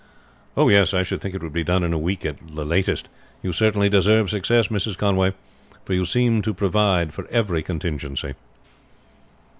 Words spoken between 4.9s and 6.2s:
Conway, for you